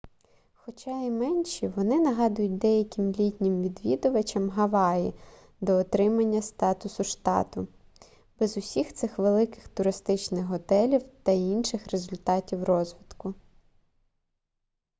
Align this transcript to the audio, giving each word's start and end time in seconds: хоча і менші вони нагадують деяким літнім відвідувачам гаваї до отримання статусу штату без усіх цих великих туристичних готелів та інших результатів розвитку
хоча 0.55 1.01
і 1.03 1.11
менші 1.11 1.67
вони 1.67 1.99
нагадують 1.99 2.57
деяким 2.57 3.11
літнім 3.11 3.61
відвідувачам 3.61 4.49
гаваї 4.49 5.13
до 5.61 5.73
отримання 5.77 6.41
статусу 6.41 7.03
штату 7.03 7.67
без 8.39 8.57
усіх 8.57 8.93
цих 8.93 9.17
великих 9.19 9.67
туристичних 9.67 10.45
готелів 10.45 11.01
та 11.23 11.31
інших 11.31 11.87
результатів 11.91 12.63
розвитку 12.63 13.33